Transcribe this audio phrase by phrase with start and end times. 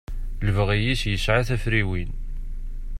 [0.45, 2.11] Lebɣi-is yesɛa tafriwin.